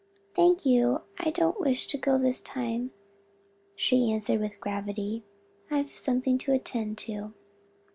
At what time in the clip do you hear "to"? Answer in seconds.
1.85-1.95, 6.39-6.53, 7.05-7.33